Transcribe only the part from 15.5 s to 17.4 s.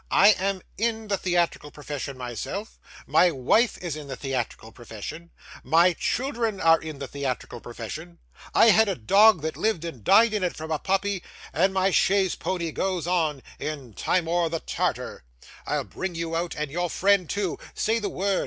I'll bring you out, and your friend